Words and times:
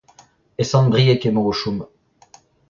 E 0.61 0.63
Sant-Brieg 0.71 1.21
emañ 1.29 1.45
o 1.51 1.53
chom. 1.59 1.77